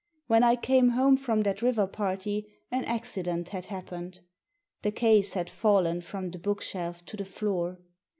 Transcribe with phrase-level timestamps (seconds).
[0.25, 4.21] When I came home from that river party an accident had happened.
[4.81, 7.77] The case had fallen from the book shelf to the floor.